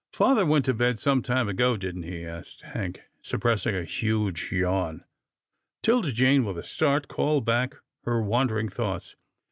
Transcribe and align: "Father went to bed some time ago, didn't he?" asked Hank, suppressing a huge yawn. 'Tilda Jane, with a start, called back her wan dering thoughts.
"Father 0.13 0.47
went 0.47 0.65
to 0.65 0.73
bed 0.73 0.97
some 0.97 1.21
time 1.21 1.47
ago, 1.47 1.77
didn't 1.77 2.01
he?" 2.09 2.25
asked 2.25 2.61
Hank, 2.63 3.01
suppressing 3.21 3.75
a 3.75 3.83
huge 3.83 4.51
yawn. 4.51 5.03
'Tilda 5.83 6.11
Jane, 6.11 6.43
with 6.43 6.57
a 6.57 6.63
start, 6.63 7.07
called 7.07 7.45
back 7.45 7.75
her 8.05 8.19
wan 8.19 8.47
dering 8.47 8.67
thoughts. 8.69 9.15